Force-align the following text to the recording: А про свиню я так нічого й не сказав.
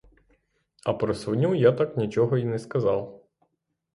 А 0.87 0.93
про 0.93 1.13
свиню 1.19 1.53
я 1.55 1.71
так 1.71 1.97
нічого 1.97 2.37
й 2.37 2.45
не 2.45 2.59
сказав. 2.59 3.25